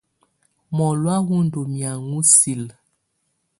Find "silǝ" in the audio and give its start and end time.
2.35-2.75